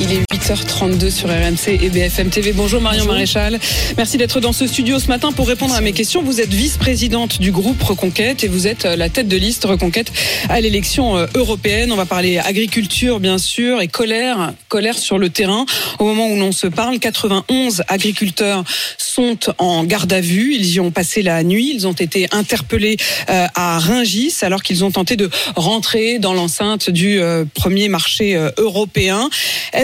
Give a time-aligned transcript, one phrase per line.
[0.00, 2.52] Il est 8h32 sur RMC et BFM TV.
[2.52, 3.58] Bonjour Marion Maréchal.
[3.96, 6.22] Merci d'être dans ce studio ce matin pour répondre à mes questions.
[6.22, 10.12] Vous êtes vice-présidente du groupe Reconquête et vous êtes la tête de liste Reconquête
[10.48, 11.90] à l'élection euh, européenne.
[11.90, 15.66] On va parler agriculture bien sûr et colère, colère sur le terrain.
[15.98, 18.62] Au moment où l'on se parle, 91 agriculteurs
[18.98, 20.54] sont en garde à vue.
[20.54, 21.72] Ils y ont passé la nuit.
[21.74, 22.98] Ils ont été interpellés
[23.30, 28.38] euh, à Ringis alors qu'ils ont tenté de rentrer dans l'enceinte du euh, premier marché
[28.58, 29.28] européen.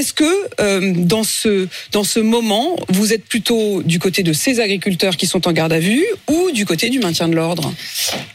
[0.05, 4.61] Est-ce que euh, dans ce dans ce moment, vous êtes plutôt du côté de ces
[4.61, 7.73] agriculteurs qui sont en garde à vue ou du côté du maintien de l'ordre?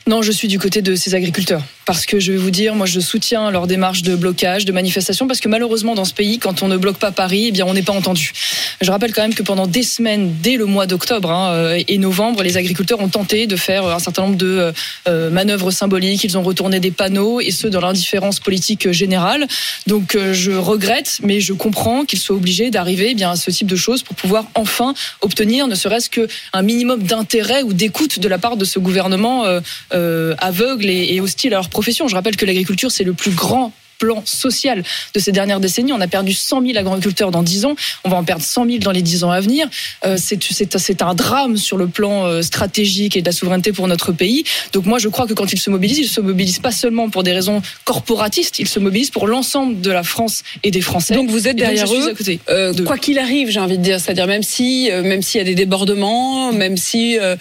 [0.07, 2.85] Non, je suis du côté de ces agriculteurs parce que je vais vous dire, moi
[2.85, 6.61] je soutiens leur démarche de blocage, de manifestation, parce que malheureusement dans ce pays, quand
[6.61, 8.31] on ne bloque pas Paris, eh bien on n'est pas entendu.
[8.79, 12.43] Je rappelle quand même que pendant des semaines, dès le mois d'octobre hein, et novembre,
[12.43, 14.71] les agriculteurs ont tenté de faire un certain nombre de
[15.07, 16.23] euh, manœuvres symboliques.
[16.23, 19.47] Ils ont retourné des panneaux et ce dans l'indifférence politique générale.
[19.87, 23.67] Donc euh, je regrette, mais je comprends qu'ils soient obligés d'arriver eh à ce type
[23.67, 28.39] de choses pour pouvoir enfin obtenir, ne serait-ce qu'un minimum d'intérêt ou d'écoute de la
[28.39, 29.45] part de ce gouvernement
[29.93, 31.69] euh, aveugle et, hostile à leur
[32.07, 34.83] je rappelle que l'agriculture, c'est le plus grand plan social
[35.13, 35.93] de ces dernières décennies.
[35.93, 37.75] On a perdu 100 000 agriculteurs dans 10 ans.
[38.03, 39.67] On va en perdre 100 000 dans les 10 ans à venir.
[40.05, 44.11] Euh, c'est un drame sur le plan euh, stratégique et de la souveraineté pour notre
[44.11, 44.43] pays.
[44.73, 47.23] Donc moi, je crois que quand ils se mobilisent, ils se mobilisent pas seulement pour
[47.23, 51.13] des raisons corporatistes, ils se mobilisent pour l'ensemble de la France et des Français.
[51.13, 52.13] Donc vous êtes derrière eux.
[52.49, 55.41] Euh, quoi qu'il arrive, j'ai envie de dire, c'est-à-dire même si, euh, même s'il y
[55.41, 57.35] a des débordements, même si euh,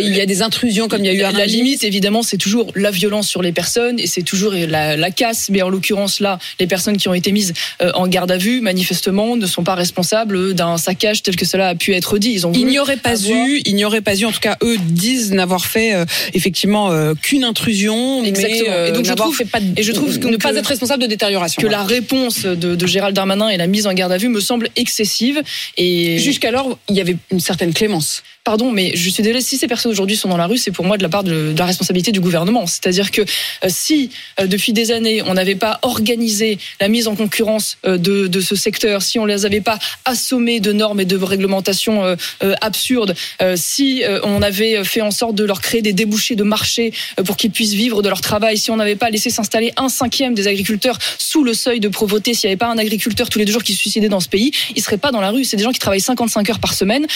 [0.00, 2.36] il y a des intrusions comme il y a eu à la limite, évidemment, c'est
[2.36, 5.48] toujours la violence sur les personnes et c'est toujours la, la casse.
[5.50, 8.60] Mais en l'occurrence là, les personnes qui ont été mises euh, en garde à vue,
[8.60, 12.30] manifestement, ne sont pas responsables d'un saccage tel que cela a pu être dit.
[12.30, 14.56] Ils ont il n'y aurait pas eu, il n'y aurait pas eu, en tout cas,
[14.62, 16.04] eux disent n'avoir fait euh,
[16.34, 18.70] effectivement euh, qu'une intrusion, Exactement.
[18.70, 21.02] mais et donc je trouve, fait pas, et je trouve que, ne pas être responsable
[21.02, 21.60] de détérioration.
[21.60, 24.40] Que la réponse de, de, Gérald Darmanin et la mise en garde à vue me
[24.40, 25.42] semble excessive.
[25.76, 29.68] Et jusqu'alors, il y avait une certaine clémence pardon, mais je suis désolée, si ces
[29.68, 32.12] personnes aujourd'hui sont dans la rue, c'est pour moi de la part de, la responsabilité
[32.12, 32.66] du gouvernement.
[32.66, 34.10] C'est-à-dire que euh, si
[34.40, 38.56] euh, depuis des années on n'avait pas organisé la mise en concurrence euh, de, ce
[38.56, 42.16] secteur, si on les avait pas assommés de normes et de réglementations
[42.60, 43.14] absurdes,
[43.56, 46.92] si on avait fait en sorte de leur créer des débouchés de marché
[47.26, 50.34] pour qu'ils puissent vivre de leur travail, si on n'avait pas laissé s'installer un cinquième
[50.34, 53.44] des agriculteurs sous le seuil de pauvreté, s'il n'y avait pas un agriculteur tous les
[53.44, 55.44] deux jours qui se suicidait dans ce pays, ils seraient pas dans la rue.
[55.44, 57.06] C'est des gens qui travaillent 55 heures par semaine,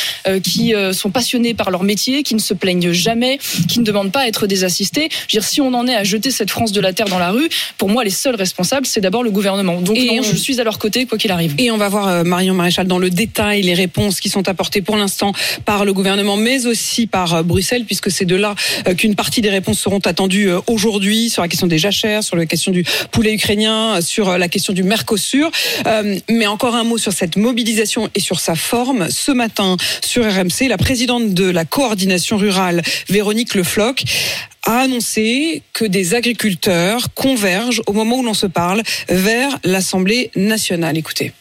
[0.43, 3.39] qui sont pas passionnés par leur métier, qui ne se plaignent jamais,
[3.69, 5.09] qui ne demandent pas à être désassistés.
[5.29, 7.21] Je veux dire, si on en est à jeter cette France de la terre dans
[7.21, 9.81] la rue, pour moi, les seuls responsables, c'est d'abord le gouvernement.
[9.81, 11.55] Donc non, je suis à leur côté, quoi qu'il arrive.
[11.59, 14.83] Et on va voir euh, Marion Maréchal dans le détail les réponses qui sont apportées
[14.83, 15.33] pour l'instant
[15.65, 18.57] par le gouvernement, mais aussi par euh, Bruxelles, puisque c'est de là
[18.89, 22.47] euh, qu'une partie des réponses seront attendues aujourd'hui sur la question des jachères, sur la
[22.47, 25.53] question du poulet ukrainien, sur la question du Mercosur.
[26.29, 29.09] Mais encore un mot sur cette mobilisation et sur sa forme.
[29.09, 34.03] Ce matin, sur RMC, la présidente de la coordination rurale, Véronique Le Floch,
[34.65, 40.97] a annoncé que des agriculteurs convergent au moment où l'on se parle vers l'Assemblée nationale.
[40.97, 41.33] Écoutez.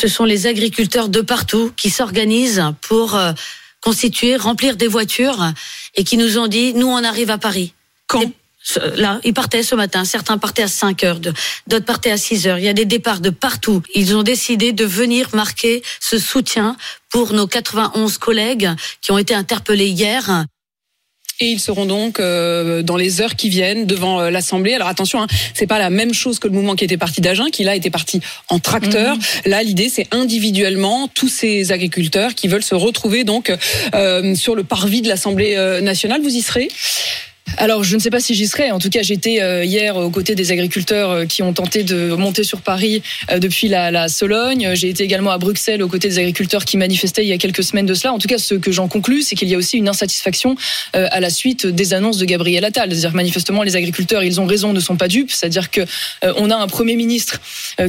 [0.00, 3.32] Ce sont les agriculteurs de partout qui s'organisent pour euh,
[3.80, 5.52] constituer, remplir des voitures
[5.94, 7.74] et qui nous ont dit, nous on arrive à Paris.
[8.08, 8.32] Quand
[8.96, 10.04] Là, ils partaient ce matin.
[10.04, 12.58] Certains partaient à 5 heures, d'autres partaient à 6 heures.
[12.58, 13.82] Il y a des départs de partout.
[13.94, 16.76] Ils ont décidé de venir marquer ce soutien
[17.10, 18.70] pour nos 91 collègues
[19.00, 20.44] qui ont été interpellés hier.
[21.40, 24.74] Et ils seront donc euh, dans les heures qui viennent devant euh, l'Assemblée.
[24.74, 27.46] Alors attention, hein, c'est pas la même chose que le mouvement qui était parti d'Agen,
[27.50, 29.16] qui là était parti en tracteur.
[29.16, 29.22] Mhm.
[29.46, 33.52] Là, l'idée c'est individuellement tous ces agriculteurs qui veulent se retrouver donc
[33.94, 36.20] euh, sur le parvis de l'Assemblée nationale.
[36.22, 36.68] Vous y serez?
[37.58, 38.70] Alors, je ne sais pas si j'y serai.
[38.70, 42.14] En tout cas, j'étais euh, hier aux côtés des agriculteurs euh, qui ont tenté de
[42.14, 44.70] monter sur Paris euh, depuis la, la Sologne.
[44.74, 47.62] J'ai été également à Bruxelles aux côtés des agriculteurs qui manifestaient il y a quelques
[47.62, 48.12] semaines de cela.
[48.14, 50.56] En tout cas, ce que j'en conclus, c'est qu'il y a aussi une insatisfaction
[50.92, 52.90] à la suite des annonces de Gabriel Attal.
[52.90, 55.30] C'est-à-dire manifestement, les agriculteurs, ils ont raison, ne sont pas dupes.
[55.30, 55.82] C'est-à-dire que
[56.36, 57.40] on a un premier ministre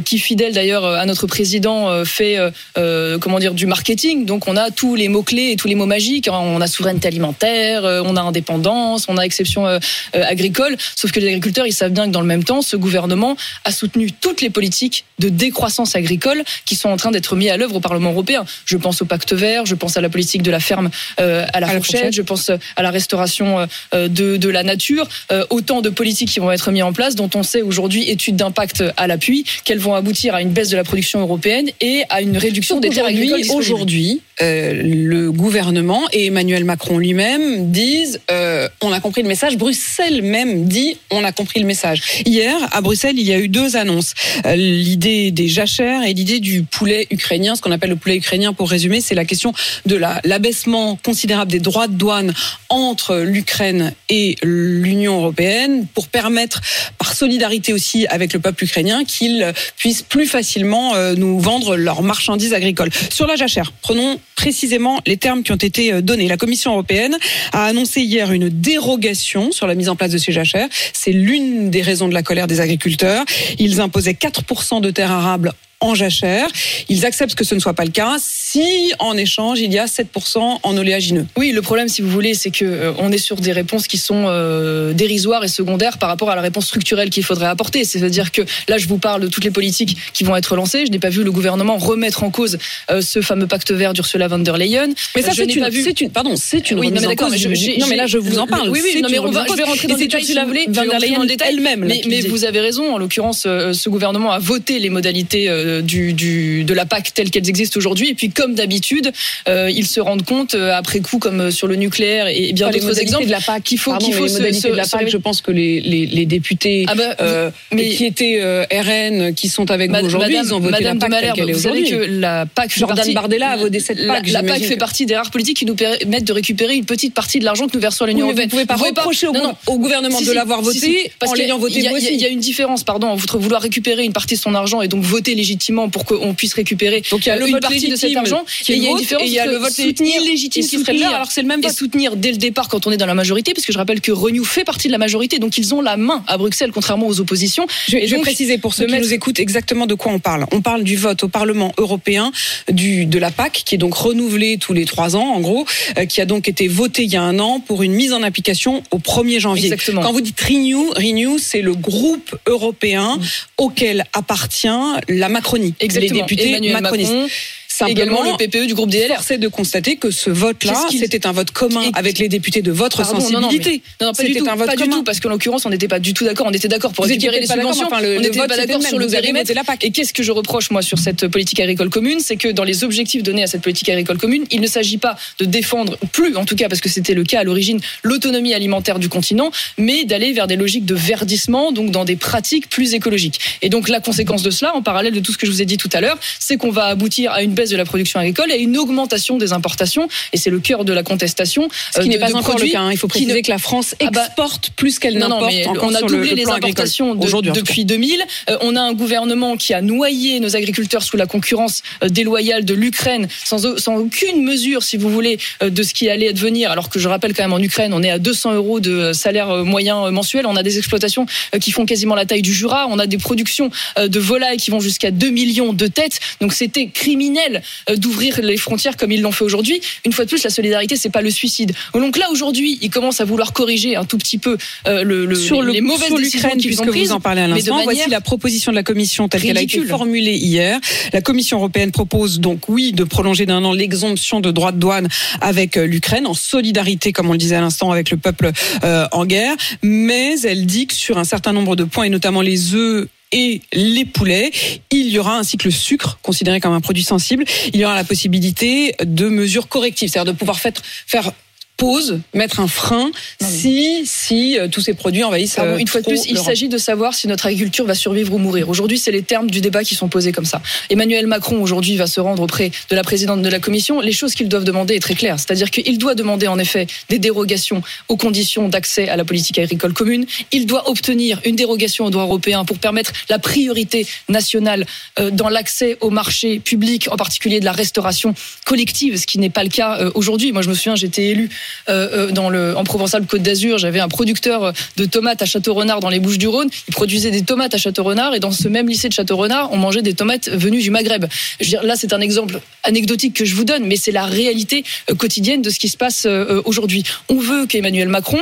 [0.06, 2.38] qui, fidèle d'ailleurs à notre président, fait
[2.76, 4.26] comment dire du marketing.
[4.26, 6.30] Donc, on a tous les mots clés et tous les mots magiques.
[6.32, 9.80] On a souveraineté alimentaire, on a indépendance, on a exception euh,
[10.16, 10.76] euh, agricole.
[10.96, 13.36] Sauf que les agriculteurs, ils savent bien que dans le même temps, ce gouvernement
[13.66, 17.58] a soutenu toutes les politiques de décroissance agricole qui sont en train d'être mises à
[17.58, 18.46] l'œuvre au Parlement européen.
[18.66, 21.60] Je pense au pacte vert, je pense à la politique de la ferme euh, à
[21.60, 25.08] la fourchette, je pense à la restauration de, de la nature.
[25.50, 28.84] autant de politiques qui vont être mises en place, dont on sait aujourd'hui, études d'impact
[28.98, 32.38] à l'appui, qu'elles vont aboutir à une baisse de la production européenne et à une
[32.38, 33.42] réduction des terres agricoles.
[33.52, 39.58] Aujourd'hui, euh, le gouvernement et Emmanuel Macron lui-même disent euh, on a compris le message.
[39.58, 42.02] Bruxelles même dit on a compris le message.
[42.26, 44.14] Hier, à Bruxelles, il y a eu deux annonces.
[44.46, 48.52] Euh, l'idée des jachères et l'idée du poulet ukrainien, ce qu'on appelle le poulet ukrainien
[48.52, 49.54] pour résumer, c'est la question
[49.86, 52.34] de l'abaissement considérable des droits de douane
[52.70, 56.62] entre l'Ukraine et l'Union européenne pour permettre,
[56.98, 62.04] par solidarité aussi avec le peuple ukrainien, qu'ils puissent plus facilement euh, nous vendre leurs
[62.04, 62.90] marchandises agricoles.
[63.10, 66.28] Sur la jachère, prenons précisément les termes qui ont été euh, donnés.
[66.28, 67.18] La Commission européenne
[67.52, 70.68] a annoncé hier une dérogation sur la mise en place de ces jachères.
[70.94, 73.26] C'est l'une des raisons de la colère des agriculteurs.
[73.60, 75.54] Ils imposaient 4% de terres arables
[75.84, 76.48] en jachère.
[76.90, 79.86] Ils acceptent que ce ne soit pas le cas si en échange il y a
[79.86, 81.26] 7% en oléagineux.
[81.38, 83.98] Oui, le problème si vous voulez, c'est que euh, on est sur des réponses qui
[83.98, 87.84] sont euh, dérisoires et secondaires par rapport à la réponse structurelle qu'il faudrait apporter.
[87.84, 90.86] C'est-à-dire que là je vous parle de toutes les politiques qui vont être lancées.
[90.86, 92.58] Je n'ai pas vu le gouvernement remettre en cause
[92.90, 94.90] euh, ce fameux pacte vert d'Ursula von der Leyen.
[95.16, 95.84] Mais ça c'est une, vu...
[96.00, 98.70] une, pardon, c'est une oui, non, mais d'accord, non mais là je vous en parle.
[98.70, 100.66] Oui, oui, non mais on va, je vais rentrer dans le détail si vous voulez.
[100.70, 101.84] Von der Leyen elle-même.
[101.86, 102.94] Mais, mais vous avez raison.
[102.94, 105.50] En l'occurrence, ce gouvernement a voté les modalités
[105.82, 108.10] du, du, de la PAC telles qu'elles existent aujourd'hui.
[108.10, 109.12] Et puis, comme d'habitude,
[109.48, 112.70] euh, ils se rendent compte euh, après coup, comme euh, sur le nucléaire et bien
[112.70, 115.10] d'autres exemples, de la PAC, qu'il faut, qu'il faut les modalités de la PAC.
[115.10, 118.42] Je pense que les, les, les députés ah bah, euh, mais, qui étaient
[118.72, 121.60] RN, qui sont avec nous aujourd'hui, ils ont voté Madame la PAC Malherbe, telle Vous
[121.60, 124.28] savez que la PAC Jordan partie, Bardella a voté cette PAC.
[124.28, 127.14] La, la PAC fait partie des rares politiques qui nous permettent de récupérer une petite
[127.14, 128.50] partie de l'argent que nous versons à l'Union européenne.
[128.50, 132.26] Vous ne pouvez pas reprocher au gouvernement de l'avoir voté en l'ayant voté Il y
[132.26, 135.36] a une différence, pardon, entre vouloir récupérer une partie de son argent et donc voter
[135.36, 135.53] légitimement
[135.90, 138.46] pour qu'on puisse récupérer donc il y a le une vote partie de cet argent
[138.68, 140.80] et il y a une différence et il y a le vote soutenir illégitime qui
[140.80, 143.14] serait alors c'est le même et soutenir dès le départ quand on est dans la
[143.14, 145.82] majorité parce que je rappelle que Renew fait partie de la majorité donc ils ont
[145.82, 147.66] la main à Bruxelles contrairement aux oppositions.
[147.88, 150.46] Je, vais, je vais préciser pour ceux qui nous écoutent exactement de quoi on parle.
[150.52, 152.32] On parle du vote au Parlement européen
[152.72, 155.66] du de la PAC qui est donc renouvelée tous les trois ans en gros
[155.98, 158.24] euh, qui a donc été votée il y a un an pour une mise en
[158.24, 159.66] application au 1er janvier.
[159.66, 160.02] Exactement.
[160.02, 163.22] Quand vous dites Renew, Renew c'est le groupe européen mmh.
[163.58, 164.68] auquel appartient
[165.08, 166.16] la Macronie, Exactement.
[166.16, 167.12] les députés Emmanuel macronistes.
[167.12, 167.28] Macron,
[167.76, 167.92] Simplement,
[168.22, 169.24] également le PPE du groupe DLR.
[169.24, 173.02] C'est de constater que ce vote-là, c'était un vote commun avec les députés de votre
[173.02, 173.82] Pardon, sensibilité.
[174.00, 174.46] Non, non, non pas du tout.
[174.48, 174.86] Un vote pas commun.
[174.86, 176.46] du tout, parce qu'en l'occurrence, on n'était pas du tout d'accord.
[176.48, 177.84] On était d'accord pour récupérer les subventions.
[177.86, 179.46] d'accord, enfin, le- on n'était pas d'accord sur le périmètre.
[179.48, 179.84] voté la PAC.
[179.86, 182.84] Et qu'est-ce que je reproche moi sur cette politique agricole commune, c'est que dans les
[182.84, 186.46] objectifs donnés à cette politique agricole commune, il ne s'agit pas de défendre plus, en
[186.46, 189.50] tout cas parce que c'était le cas à l'origine, l'autonomie alimentaire du continent,
[189.80, 193.40] mais d'aller vers des logiques de verdissement, donc dans des pratiques plus écologiques.
[193.64, 195.66] Et donc la conséquence de cela, en parallèle de tout ce que je vous ai
[195.66, 198.52] dit tout à l'heure, c'est qu'on va aboutir à une baisse de la production agricole
[198.52, 200.08] et une augmentation des importations.
[200.34, 201.68] Et c'est le cœur de la contestation.
[201.94, 202.82] Ce qui euh, n'est pas encore le cas.
[202.82, 202.92] hein.
[202.92, 206.02] Il faut préciser ne- que la France Ah bah, exporte plus qu'elle n'importe on a
[206.02, 208.24] doublé le les importations de- depuis 2000.
[208.50, 212.66] Euh, on a un gouvernement qui a noyé nos agriculteurs sous la concurrence euh, déloyale
[212.66, 216.72] de l'Ukraine, sans, sans aucune mesure, si vous voulez, de ce qui allait advenir.
[216.72, 219.64] Alors que je rappelle quand même en Ukraine, on est à 200 euros de salaire
[219.66, 220.46] moyen mensuel.
[220.46, 221.26] On a des exploitations
[221.62, 222.88] qui font quasiment la taille du Jura.
[222.90, 226.20] On a des productions de volailles qui vont jusqu'à 2 millions de têtes.
[226.42, 227.53] Donc c'était criminel
[227.90, 229.82] euh, d'ouvrir les frontières comme ils l'ont fait aujourd'hui.
[230.06, 231.74] Une fois de plus, la solidarité, c'est pas le suicide.
[231.94, 234.58] Donc là, aujourd'hui, ils commencent à vouloir corriger un tout petit peu
[234.88, 237.08] euh, le, le- sur le, les mauvaises sur décisions l'Ukraine, qu'ils puisque ont prises.
[237.10, 239.62] vous en parlez à l'instant, manière voici la proposition de la Commission telle qu'elle a
[239.62, 240.80] été formulée hier.
[241.12, 245.08] La Commission européenne propose donc, oui, de prolonger d'un an l'exemption de droits de douane
[245.42, 248.52] avec euh, l'Ukraine, en solidarité, comme on le disait à l'instant, avec le peuple
[248.84, 249.56] euh, en guerre.
[249.82, 253.62] Mais elle dit que sur un certain nombre de points, et notamment les œufs et
[253.74, 254.52] les poulets,
[254.92, 257.96] il y aura ainsi que le sucre, considéré comme un produit sensible, il y aura
[257.96, 260.74] la possibilité de mesures correctives, c'est-à-dire de pouvoir faire,
[261.08, 261.34] faire
[261.78, 263.12] pause, mettre un frein
[263.42, 265.56] Non, si si euh, tous ces produits envahissent.
[265.56, 268.34] Pardon, euh, une fois de plus, il s'agit de savoir si notre agriculture va survivre
[268.34, 268.70] ou mourir.
[268.70, 270.62] Aujourd'hui, c'est les termes du débat qui sont posés comme ça.
[270.90, 274.00] Emmanuel Macron, aujourd'hui, va se rendre auprès de la présidente de la Commission.
[274.00, 275.40] Les choses qu'il doivent demander est très claire.
[275.40, 279.94] C'est-à-dire qu'il doit demander, en effet, des dérogations aux conditions d'accès à la politique agricole
[279.94, 280.26] commune.
[280.52, 284.86] Il doit obtenir une dérogation au droit européen pour permettre la priorité nationale
[285.20, 289.50] euh, dans l'accès au marché public, en particulier de la restauration collective, ce qui n'est
[289.50, 290.52] pas le cas euh, aujourd'hui.
[290.52, 291.50] Moi, je me souviens, j'étais élu
[291.90, 293.78] euh, euh, dans le, en Provençal-Côte d'Azur.
[293.78, 296.70] J'avais un producteur euh, de tomates à Château-Renard dans les Bouches-du-Rhône.
[296.88, 300.02] Il produisait des tomates à Château-Renard et dans ce même lycée de Château-Renard, on mangeait
[300.02, 301.26] des tomates venues du Maghreb.
[301.60, 304.84] Je dire, là, c'est un exemple anecdotique que je vous donne, mais c'est la réalité
[305.18, 306.28] quotidienne de ce qui se passe
[306.66, 307.04] aujourd'hui.
[307.30, 308.40] On veut qu'Emmanuel Macron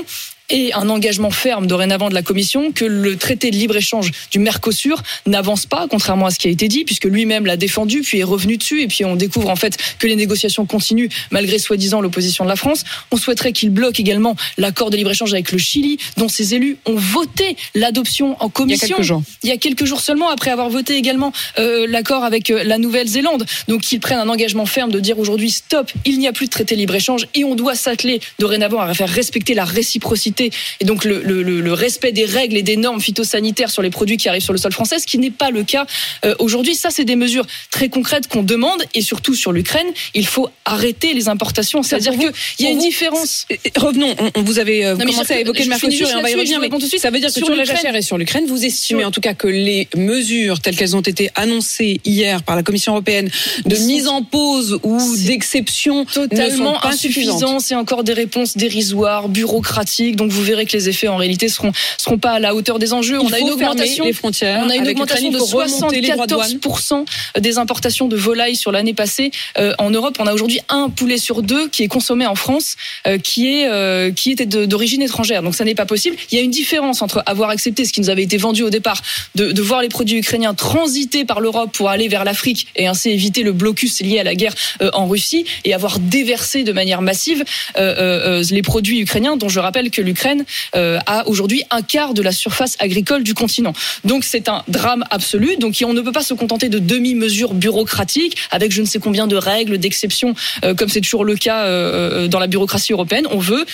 [0.49, 5.01] et un engagement ferme dorénavant de la Commission que le traité de libre-échange du Mercosur
[5.25, 8.23] n'avance pas, contrairement à ce qui a été dit, puisque lui-même l'a défendu, puis est
[8.23, 12.43] revenu dessus, et puis on découvre en fait que les négociations continuent malgré soi-disant l'opposition
[12.43, 12.83] de la France.
[13.11, 16.95] On souhaiterait qu'il bloque également l'accord de libre-échange avec le Chili, dont ses élus ont
[16.95, 18.87] voté l'adoption en commission.
[18.87, 19.23] Il y a quelques jours.
[19.43, 22.77] Il y a quelques jours seulement, après avoir voté également euh, l'accord avec euh, la
[22.77, 23.45] Nouvelle-Zélande.
[23.67, 26.51] Donc qu'ils prennent un engagement ferme de dire aujourd'hui stop, il n'y a plus de
[26.51, 31.03] traité de libre-échange et on doit s'atteler dorénavant à faire respecter la réciprocité et donc
[31.05, 34.43] le, le, le, respect des règles et des normes phytosanitaires sur les produits qui arrivent
[34.43, 35.85] sur le sol français, ce qui n'est pas le cas
[36.25, 36.75] euh, aujourd'hui.
[36.75, 41.13] Ça, c'est des mesures très concrètes qu'on demande et surtout sur l'Ukraine, il faut arrêter
[41.13, 41.83] les importations.
[41.83, 43.47] C'est-à-dire qu'il y a une vous, différence.
[43.75, 46.59] Revenons, on, vous avez euh, commencé à évoquer le Mercosur et on va y revenir,
[46.59, 48.45] mais tout de suite, ça veut dire que sur, sur la jachère et sur l'Ukraine,
[48.47, 52.55] vous estimez en tout cas que les mesures telles qu'elles ont été annoncées hier par
[52.55, 53.29] la Commission européenne
[53.65, 57.61] de mise en pause ou d'exception totalement pas insuffisantes.
[57.61, 60.15] C'est encore des réponses dérisoires, bureaucratiques.
[60.21, 62.93] Donc vous verrez que les effets en réalité seront seront pas à la hauteur des
[62.93, 63.17] enjeux.
[63.19, 64.61] Il on a une augmentation les frontières.
[64.63, 67.05] On a une augmentation de 74
[67.39, 70.17] des importations de volailles sur l'année passée euh, en Europe.
[70.19, 72.75] On a aujourd'hui un poulet sur deux qui est consommé en France,
[73.07, 75.41] euh, qui est euh, qui était d'origine étrangère.
[75.41, 76.15] Donc ça n'est pas possible.
[76.31, 78.69] Il y a une différence entre avoir accepté ce qui nous avait été vendu au
[78.69, 79.01] départ,
[79.33, 83.09] de, de voir les produits ukrainiens transiter par l'Europe pour aller vers l'Afrique et ainsi
[83.09, 84.53] éviter le blocus lié à la guerre
[84.93, 87.43] en Russie et avoir déversé de manière massive
[87.75, 92.75] les produits ukrainiens, dont je rappelle que l'Ukraine a aujourd'hui un quart de la surface
[92.79, 93.73] agricole du continent.
[94.03, 95.55] Donc c'est un drame absolu.
[95.57, 99.27] Donc on ne peut pas se contenter de demi-mesures bureaucratiques avec je ne sais combien
[99.27, 103.27] de règles, d'exceptions, euh, comme c'est toujours le cas euh, dans la bureaucratie européenne.
[103.31, 103.65] On veut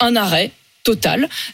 [0.00, 0.50] un arrêt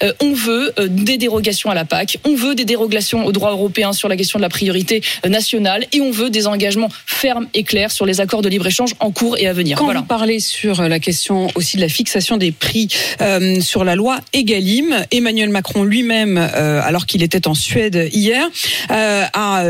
[0.02, 3.52] Euh, on veut euh, des dérogations à la PAC, on veut des dérogations au droit
[3.52, 7.46] européen sur la question de la priorité euh, nationale et on veut des engagements fermes
[7.54, 9.78] et clairs sur les accords de libre-échange en cours et à venir.
[9.78, 10.00] Quand voilà.
[10.00, 12.88] vous parlez sur la question aussi de la fixation des prix
[13.20, 18.48] euh, sur la loi Egalim, Emmanuel Macron lui-même, alors qu'il était en Suède hier,
[18.88, 19.64] a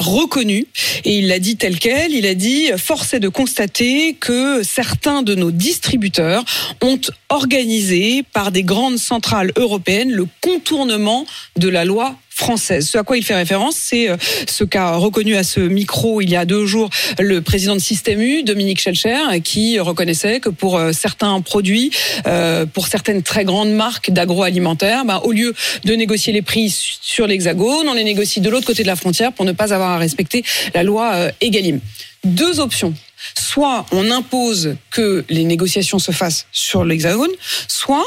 [0.00, 0.66] reconnu
[1.04, 2.12] et il l'a dit tel quel.
[2.12, 6.44] Il a dit force est de constater que certains de nos distributeurs
[6.82, 11.26] ont organisé par des grandes centrales européennes le contournement
[11.56, 12.88] de la loi française.
[12.88, 14.08] Ce à quoi il fait référence, c'est
[14.48, 18.20] ce qu'a reconnu à ce micro il y a deux jours le président de Système
[18.20, 21.90] U, Dominique Schelcher, qui reconnaissait que pour certains produits,
[22.26, 25.54] euh, pour certaines très grandes marques d'agroalimentaire, bah, au lieu
[25.84, 29.32] de négocier les prix sur l'Hexagone, on les négocie de l'autre côté de la frontière
[29.32, 30.42] pour ne pas avoir à respecter
[30.74, 31.80] la loi euh, Egalim.
[32.24, 32.94] Deux options.
[33.38, 37.30] Soit on impose que les négociations se fassent sur l'Hexagone,
[37.68, 38.06] soit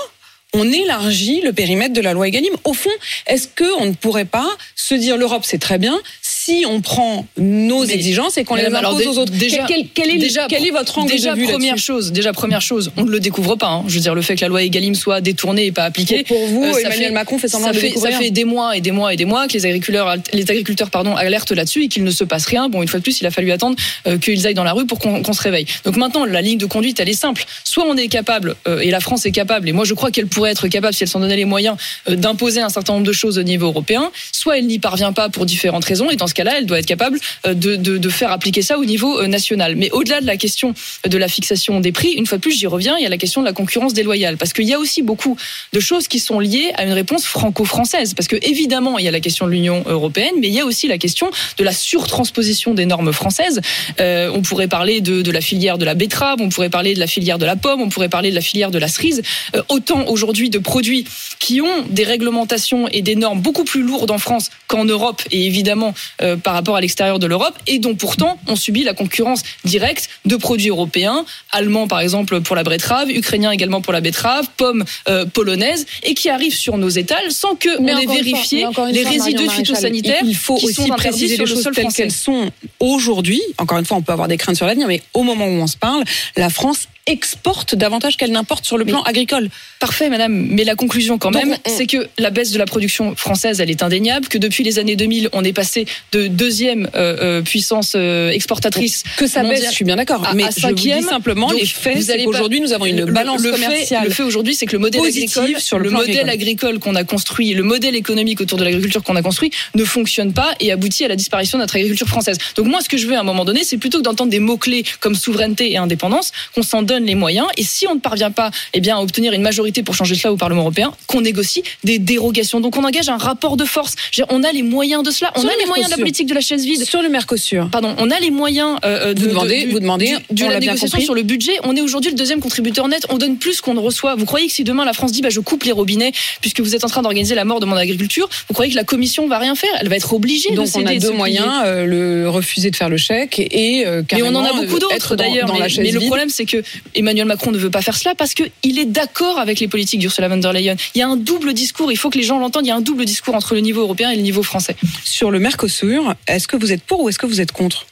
[0.54, 2.54] on élargit le périmètre de la loi Egalim.
[2.64, 2.90] Au fond,
[3.28, 6.00] est-ce qu'on ne pourrait pas se dire l'Europe c'est très bien
[6.44, 9.88] si on prend nos Mais, exigences et qu'on les alors, impose aux autres déjà, quel,
[9.94, 12.92] quel, est, déjà, quel est votre angle déjà, de vue première chose, déjà première chose,
[12.98, 13.70] on ne le découvre pas.
[13.70, 13.84] Hein.
[13.88, 16.24] Je veux dire le fait que la loi Egalim soit détournée et pas appliquée.
[16.24, 18.14] Pour, pour vous, euh, Emmanuel fait, Macron fait semblant ça de fait, découvrir.
[18.14, 20.90] ça fait des mois et des mois et des mois que les agriculteurs, les agriculteurs
[20.90, 22.68] pardon, alertent là-dessus et qu'il ne se passe rien.
[22.68, 24.86] Bon, une fois de plus, il a fallu attendre euh, qu'ils aillent dans la rue
[24.86, 25.66] pour qu'on qu se réveille.
[25.86, 27.46] Donc maintenant, la ligne de conduite, elle est simple.
[27.64, 30.28] Soit on est capable, euh, et la France est capable, et moi je crois qu'elle
[30.28, 33.38] pourrait être capable si elle s'en donnait les moyens d'imposer un certain nombre de choses
[33.38, 34.12] au niveau européen.
[34.34, 36.86] Soit elle n'y parvient pas pour différentes raisons, et dans ce cas-là, elle doit être
[36.86, 39.76] capable euh, de, faire appliquer ça au niveau euh, national.
[39.76, 40.74] Mais au-delà de la question
[41.08, 43.18] de la fixation des prix, une fois de plus, j'y reviens, il y a la
[43.18, 45.38] question de la concurrence déloyale, parce qu'il y a aussi beaucoup
[45.72, 49.12] de choses qui sont liées à une réponse franco-française, parce que évidemment, il y a
[49.12, 52.74] la question de l'Union européenne, mais il y a aussi la question de la surtransposition
[52.74, 53.62] des normes françaises.
[54.00, 57.08] Euh, on pourrait parler de, la filière de la betterave, on pourrait parler de la
[57.08, 59.22] filière de la pomme, on pourrait parler de la filière de la cerise.
[59.56, 61.06] Euh, autant aujourd'hui de produits
[61.40, 65.46] qui ont des réglementations et des normes beaucoup plus lourdes en France qu'en Europe, et
[65.46, 69.44] évidemment euh, par rapport à l'extérieur de l'Europe, et dont pourtant on subit la concurrence
[69.64, 74.48] directe de produits européens, allemands par exemple pour la betterave, ukrainiens également pour la betterave,
[74.58, 78.66] pommes euh, polonaises, et qui arrivent sur nos étals sans que mais on ait vérifié
[78.92, 80.24] les résidus phytosanitaires.
[80.24, 83.42] Il faut qui aussi sont préciser les choses telles qu'elles sont aujourd'hui.
[83.58, 85.68] Encore une fois, on peut avoir des craintes sur l'avenir, mais au moment où on
[85.68, 86.04] se parle,
[86.38, 89.50] la France exporte davantage qu'elle n'importe sur le plan mais, agricole.
[89.80, 90.34] Parfait, madame.
[90.34, 93.84] Mais la conclusion, quand même, c'est que la baisse de la production française, elle est
[93.84, 94.28] indéniable.
[94.28, 99.04] Que depuis les années 2000, on est passé de deuxième euh, euh, puissance euh, exportatrice.
[99.18, 100.26] Que ça baisse, je suis bien d'accord.
[100.34, 103.06] Mais à cinquième, je vous dis simplement, donc, les faits, c'est qu'aujourd'hui, nous avons une
[103.06, 104.02] le, balance le commerciale.
[104.02, 106.96] Fait, le fait aujourd'hui, c'est que le modèle agricole, sur le, le modèle agricole qu'on
[106.96, 110.72] a construit, le modèle économique autour de l'agriculture qu'on a construit, ne fonctionne pas et
[110.72, 112.38] aboutit à la disparition de notre agriculture française.
[112.56, 114.40] Donc moi, ce que je veux à un moment donné, c'est plutôt que d'entendre des
[114.40, 117.48] mots clés comme souveraineté et indépendance, qu'on s'en donne les moyens.
[117.58, 120.34] Et si on ne parvient pas eh bien, à obtenir une majorité pour changer cela
[120.34, 122.60] au Parlement européen, qu'on négocie des dérogations.
[122.60, 123.96] Donc on engage un rapport de force.
[124.30, 125.32] On a les moyens de cela.
[125.36, 126.84] On a les moyens de la politique de la chaise vide.
[126.86, 127.70] Sur le Mercosur.
[127.70, 131.00] Pardon, on a les moyens euh, euh, de, vous demandez, vous demandez de la négociation
[131.00, 131.54] sur le budget.
[131.64, 133.06] On est aujourd'hui le deuxième contributeur net.
[133.10, 134.16] On donne plus qu'on ne reçoit.
[134.16, 136.76] Vous croyez que si demain la France dit bah, je coupe les robinets puisque vous
[136.76, 139.38] êtes en train d'organiser la mort de mon agriculture, vous croyez que la Commission va
[139.38, 139.72] rien faire?
[139.80, 140.86] Elle va être obligée Donc de céder.
[140.86, 144.44] on a deux moyens euh, le refuser de faire le chèque et mais on en
[144.44, 145.54] a beaucoup d'autres d'ailleurs.
[145.54, 146.64] Mais, mais le problème c'est que
[146.96, 150.28] Emmanuel Macron ne veut pas faire cela parce qu'il est d'accord avec les politiques d'Ursula
[150.30, 150.76] von der Leyen.
[150.96, 151.92] Il y a un double discours.
[151.92, 152.66] Il faut que les gens l'entendent.
[152.66, 154.76] Il y a un double discours entre le niveau européen et le niveau français.
[155.04, 157.86] Sur le Mercosur, est-ce que vous êtes pour ou est-ce que vous êtes contre?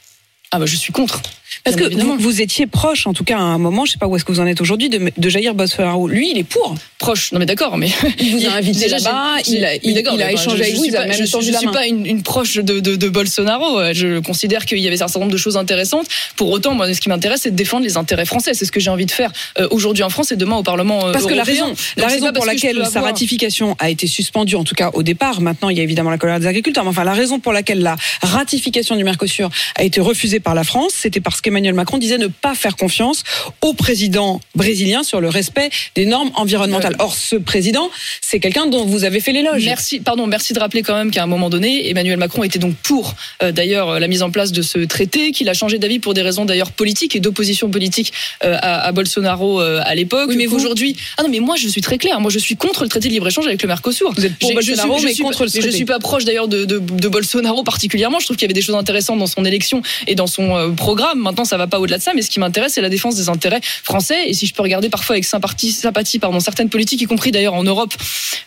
[0.51, 1.21] Ah bah je suis contre.
[1.63, 4.08] Parce que vous, vous, étiez proche, en tout cas à un moment, je sais pas
[4.08, 6.08] où est-ce que vous en êtes aujourd'hui, de, de Jair Bolsonaro.
[6.08, 6.75] Lui, il est pour.
[6.98, 7.32] Proche.
[7.32, 7.89] Non mais d'accord, mais
[8.20, 11.06] il vous a invité là-bas, il a, il, il a échangé avec vous, il a
[11.06, 13.94] même Je, je suis pas une, une proche de, de, de, Bolsonaro.
[13.94, 16.08] Je considère qu'il y avait un certain nombre de choses intéressantes.
[16.36, 18.53] Pour autant, moi, ce qui m'intéresse, c'est de défendre les intérêts français.
[18.53, 21.08] C'est ce que j'ai envie de faire euh, aujourd'hui en France et demain au Parlement
[21.08, 24.63] euh, Parce que la raison, la raison pour laquelle sa ratification a été suspendue, en
[24.63, 27.03] tout cas au départ, maintenant il y a évidemment la colère des agriculteurs, mais enfin
[27.03, 31.20] la raison pour laquelle la ratification du Mercosur a été refusée par la France, c'était
[31.20, 33.24] parce qu'Emmanuel Macron disait ne pas faire confiance
[33.62, 36.96] au président brésilien sur le respect des normes environnementales.
[37.00, 37.89] Or, ce président,
[38.22, 39.65] c'est quelqu'un dont vous avez fait l'éloge.
[39.65, 42.75] Merci, pardon, merci de rappeler quand même qu'à un moment donné, Emmanuel Macron était donc
[42.75, 46.13] pour, euh, d'ailleurs, la mise en place de ce traité, qu'il a changé d'avis pour
[46.13, 48.13] des raisons d'ailleurs politiques et d'opposition politique
[48.46, 50.29] euh, à, à, Bolsonaro euh, à l'époque.
[50.29, 52.22] Oui, mais aujourd'hui, ah non, mais moi je suis très clair.
[52.22, 54.13] Moi je suis contre le traité de libre échange avec le Mercosur.
[54.15, 55.70] Vous êtes pour Bolsonaro, je mais contre le traité.
[55.70, 58.20] Je suis pas proche d'ailleurs de, de, de, Bolsonaro particulièrement.
[58.20, 61.20] Je trouve qu'il y avait des choses intéressantes dans son élection et dans son programme.
[61.20, 63.29] Maintenant, ça va pas au-delà de ça, mais ce qui m'intéresse, c'est la défense des
[63.29, 64.29] intérêts français.
[64.29, 67.53] Et si je peux regarder parfois avec sympathie, sympathie pardon, certaines politiques, y compris d'ailleurs
[67.53, 67.93] en Europe,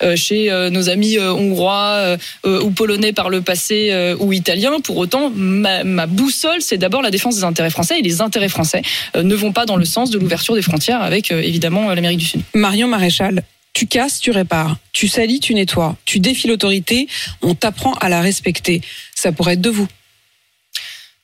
[0.03, 4.97] euh, chez euh, nos amis euh, hongrois ou polonais par le passé ou italiens, pour
[4.97, 7.99] autant, ma, ma boussole, c'est d'abord la défense des intérêts français.
[7.99, 8.83] Et les intérêts français
[9.15, 12.43] ne vont pas dans le sens de l'ouverture des frontières avec évidemment l'Amérique du Sud.
[12.55, 17.09] Marion Maréchal, tu casses, tu répares, tu salis, tu nettoies, tu défies l'autorité,
[17.43, 18.81] on t'apprend à la respecter.
[19.15, 19.89] Ça pourrait être de vous.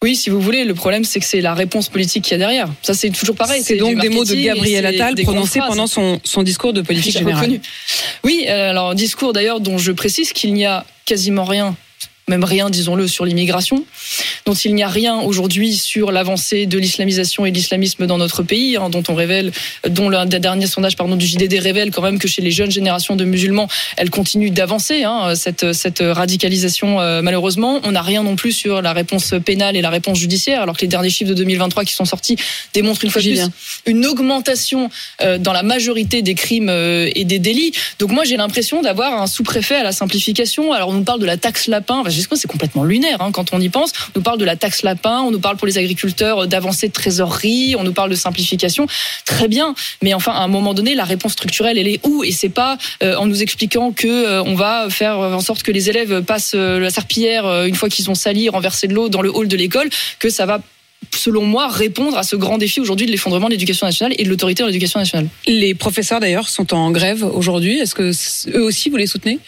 [0.02, 2.38] Oui, si vous voulez, le problème c'est que c'est la réponse politique qu'il y a
[2.38, 2.68] derrière.
[2.80, 3.62] Ça c'est toujours pareil.
[3.62, 7.60] C'est donc des mots de Gabriel Attal prononcés pendant son, son discours de politique générale.
[8.24, 11.76] Oui, euh, alors discours d'ailleurs dont je précise qu'il n'y a quasiment rien
[12.30, 13.84] même rien, disons-le, sur l'immigration,
[14.46, 18.42] dont il n'y a rien aujourd'hui sur l'avancée de l'islamisation et de l'islamisme dans notre
[18.42, 19.52] pays, hein, dont on révèle,
[19.88, 23.16] dont le dernier sondage pardon, du JDD révèle quand même que chez les jeunes générations
[23.16, 27.80] de musulmans, elle continue d'avancer, hein, cette, cette radicalisation euh, malheureusement.
[27.84, 30.82] On n'a rien non plus sur la réponse pénale et la réponse judiciaire, alors que
[30.82, 32.36] les derniers chiffres de 2023 qui sont sortis
[32.72, 33.40] démontrent une fois de plus
[33.86, 34.90] une augmentation
[35.22, 37.72] euh, dans la majorité des crimes euh, et des délits.
[37.98, 40.72] Donc moi j'ai l'impression d'avoir un sous-préfet à la simplification.
[40.72, 42.02] Alors on nous parle de la taxe lapin
[42.32, 43.92] c'est complètement lunaire hein, quand on y pense.
[44.08, 46.92] On nous parle de la taxe lapin, on nous parle pour les agriculteurs d'avancée de
[46.92, 48.86] trésorerie, on nous parle de simplification.
[49.24, 52.24] Très bien, mais enfin à un moment donné, la réponse structurelle, elle est où?
[52.24, 55.72] Et c'est pas euh, en nous expliquant que euh, on va faire en sorte que
[55.72, 59.22] les élèves passent euh, la serpillière une fois qu'ils ont sali, renversé de l'eau dans
[59.22, 60.60] le hall de l'école, que ça va
[61.14, 64.28] selon moi, répondre à ce grand défi aujourd'hui de l'effondrement de l'éducation nationale et de
[64.28, 65.28] l'autorité de l'éducation nationale.
[65.46, 67.78] Les professeurs d'ailleurs sont en grève aujourd'hui.
[67.78, 68.12] Est-ce que
[68.56, 69.38] eux aussi vous les soutenez?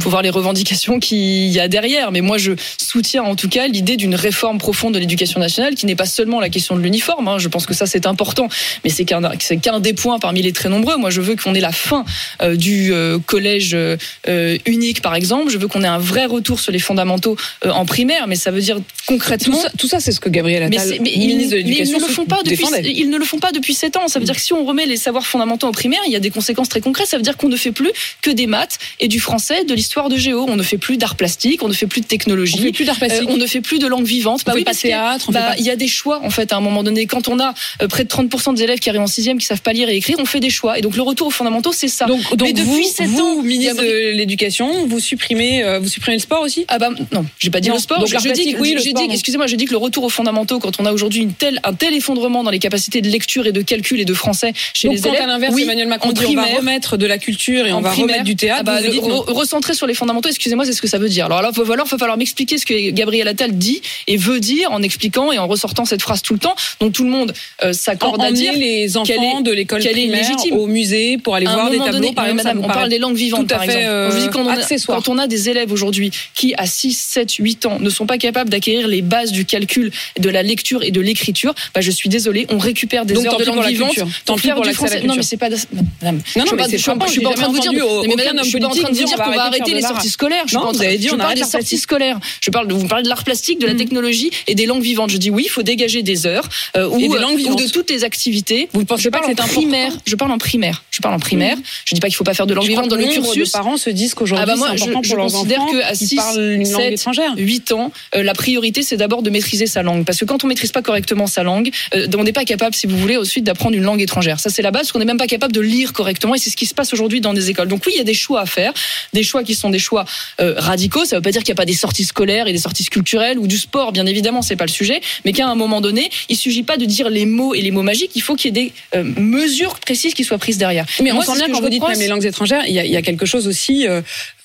[0.00, 2.12] Faut voir les revendications qu'il y a derrière.
[2.12, 5.86] Mais moi, je soutiens en tout cas l'idée d'une réforme profonde de l'éducation nationale qui
[5.86, 7.28] n'est pas seulement la question de l'uniforme.
[7.28, 7.38] Hein.
[7.38, 8.48] Je pense que ça, c'est important.
[8.84, 10.96] Mais c'est qu'un qu'un des points parmi les très nombreux.
[10.96, 12.04] Moi, je veux qu'on ait la fin
[12.42, 15.50] euh, du euh, collège euh, unique, par exemple.
[15.50, 18.26] Je veux qu'on ait un vrai retour sur les fondamentaux en primaire.
[18.26, 19.58] Mais ça veut dire concrètement.
[19.78, 22.26] Tout ça, c'est ce que Gabriel Attal, mais, ministre de l'Éducation, ils ne le font
[22.26, 22.66] pas depuis.
[22.94, 24.08] Ils ne le font pas depuis 7 ans.
[24.08, 26.20] Ça veut dire que si on remet les savoirs fondamentaux en primaire, il y a
[26.20, 27.06] des conséquences très concrètes.
[27.06, 27.92] Ça veut dire qu'on ne fait plus
[28.22, 30.46] que des maths et du français, de l'histoire de géo.
[30.48, 32.56] On ne fait plus d'art plastique, on ne fait plus de technologie.
[32.58, 33.28] On fait plus d'art plastique.
[33.28, 34.42] Euh, on ne fait plus de langue vivante.
[34.46, 35.32] On bah oui, pas de théâtre.
[35.32, 37.06] Bah, il y a des choix en fait à un moment donné.
[37.06, 39.62] Quand on a euh, près de 30% des élèves qui arrivent en sixième qui savent
[39.62, 40.78] pas lire et écrire, on fait des choix.
[40.78, 42.06] Et donc le retour aux fondamentaux, c'est ça.
[42.06, 46.22] Donc, donc depuis vous, 7 ans, ministre de l'Éducation, vous supprimez, euh, vous supprimez le
[46.22, 46.64] sport aussi?
[46.68, 48.00] Ah bah non, j'ai pas dit le sport.
[48.00, 50.80] Donc, je, dis, oui, je, dis, excusez-moi, je dis que le retour aux fondamentaux, quand
[50.80, 53.62] on a aujourd'hui une telle, un tel effondrement dans les capacités de lecture et de
[53.62, 56.44] calcul et de français chez les élèves, à l'inverse, oui, Emmanuel Macron dit on va
[56.44, 58.64] remettre de la culture et on va remettre du théâtre.
[58.66, 60.28] Ah bah, recentrer sur les fondamentaux.
[60.28, 61.26] Excusez-moi, c'est ce que ça veut dire.
[61.26, 64.72] Alors là, il va falloir, falloir m'expliquer ce que Gabriel Attal dit et veut dire
[64.72, 67.32] en expliquant et en ressortant cette phrase tout le temps, dont tout le monde
[67.64, 71.78] euh, s'accorde à dire les enfants de l'école primaire au musée pour aller voir des
[71.78, 72.12] tableaux.
[72.12, 74.30] par exemple, madame, on parle des langues vivantes, par exemple.
[74.32, 77.78] quand, on a, quand on a des élèves aujourd'hui qui, à 6, 7, 8 ans,
[77.80, 81.00] ne sont pas capables d'acquérir découvrir les bases du calcul, de la lecture et de
[81.00, 83.94] l'écriture, bah, je suis désolée, on récupère des Donc, heures de langue la vivante.
[84.24, 85.02] Tant pis pour du à français.
[85.02, 85.48] Non, mais c'est pas.
[85.48, 86.76] Madame, Non, je non, je
[87.10, 87.72] suis pas- en train de vous dire.
[87.72, 90.10] mais madame, je suis pas en train de dire qu'on on va arrêter les sorties
[90.10, 90.44] scolaires.
[90.46, 92.18] Je parle des sorties scolaires.
[92.40, 95.10] Je parle de vous parlez de l'art plastique, de la technologie et des langues vivantes.
[95.10, 97.68] Je dis oui, il faut dégager des heures euh, ou, Et des euh, ou de
[97.68, 98.68] toutes les activités.
[98.72, 99.92] Vous ne pensez pas que c'est primaire.
[100.06, 100.82] Je parle en primaire.
[100.90, 101.56] Je parle en primaire.
[101.84, 103.48] Je dis pas qu'il faut pas faire de langue vivante que dans le cursus.
[103.48, 105.78] de parents se disent qu'aujourd'hui Ah bah c'est je, important je pour leurs considère enfants
[105.78, 107.32] qu'à qui 6, parlent une langue 7, étrangère.
[107.36, 110.04] 8 ans, euh, la priorité c'est d'abord de maîtriser sa langue.
[110.04, 112.86] Parce que quand on maîtrise pas correctement sa langue, euh, on n'est pas capable, si
[112.86, 114.40] vous voulez, ensuite d'apprendre une langue étrangère.
[114.40, 116.50] Ça c'est la base, parce qu'on n'est même pas capable de lire correctement et c'est
[116.50, 117.68] ce qui se passe aujourd'hui dans des écoles.
[117.68, 118.72] Donc oui, il y a des choix à faire,
[119.12, 120.04] des choix qui sont des choix
[120.40, 121.04] euh, radicaux.
[121.04, 123.38] Ça veut pas dire qu'il n'y a pas des sorties scolaires et des sorties culturelles
[123.38, 126.36] ou du sport, bien évidemment, c'est pas le sujet, mais qu'à un moment donné, il
[126.36, 128.64] suffit pas de dire les mots et les mots magiques, il faut qu'il y ait
[128.64, 130.86] des euh, mesures précises qui soient prises derrière.
[131.02, 132.84] Mais Moi, on sent bien quand vous dites même les langues étrangères, il y a,
[132.84, 133.86] il y a quelque chose aussi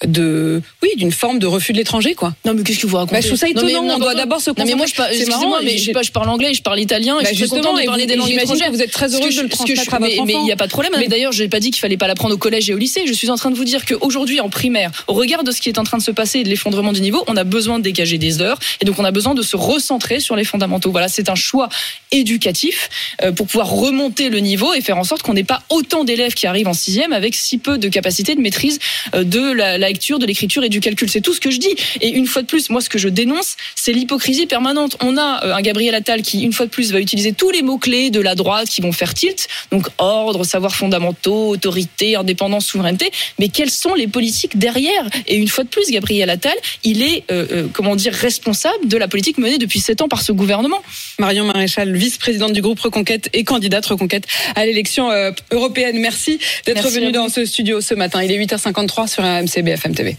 [0.06, 2.34] de, oui, d'une forme de refus de l'étranger, quoi.
[2.46, 3.96] Non mais qu'est-ce que vous racontez Bah, je trouve ça Non, mais étonnant.
[3.96, 6.62] On doit d'abord se Non mais moi je marrant, mais je, je parle anglais, je
[6.62, 8.68] parle italien et Bah, je suis justement, de et parler vous- des langues j'imagine étrangères.
[8.72, 10.46] que vous êtes très je- de le je- transmettre à mais- votre Mais il enfant.
[10.46, 10.94] n'y a pas de problème.
[10.98, 13.04] Mais- D'ailleurs, j'ai pas dit qu'il fallait pas l'apprendre au collège et au lycée.
[13.06, 15.70] Je suis en train de vous dire qu'aujourd'hui en primaire, au regard de ce qui
[15.70, 17.84] est en train de se passer et de l'effondrement du niveau, on a besoin de
[17.84, 20.92] dégager des heures et donc on a besoin de se recentrer sur les fondamentaux.
[20.92, 21.70] Voilà, c'est un choix
[22.12, 22.90] éducatif
[23.24, 26.34] euh, pour pouvoir remonter le niveau et faire en sorte qu'on n'ait pas autant d'élèves
[26.34, 28.80] qui arrivent en sixième avec si peu de capacité de maîtrise
[29.16, 31.10] euh, de la, la lecture, de l'écriture et du calcul.
[31.10, 31.76] C'est tout ce que je dis.
[32.00, 34.98] Et une fois de plus, moi, ce que je dénonce, c'est l'hypocrisie permanente.
[35.02, 37.62] On a euh, un Gabriel Attal qui, une fois de plus, va utiliser tous les
[37.62, 39.48] mots-clés de la droite qui vont faire tilt.
[39.72, 43.12] Donc, ordre, savoirs fondamentaux, autorité, indépendance, souveraineté.
[43.40, 45.10] Mais quelles sont les politiques derrière?
[45.28, 48.98] Et une fois de plus, Gabriel Attal, il est, euh, euh, comment dire, responsable de
[48.98, 50.82] la politique menée depuis sept ans par ce gouvernement.
[51.20, 54.26] Marion Maréchal, vice-présidente du groupe Reconquête et candidate Reconquête
[54.56, 56.00] à l'élection euh, européenne.
[56.00, 58.24] Merci d'être venue dans ce studio ce matin.
[58.24, 60.18] Il est 8h53 sur RMC BFM TV.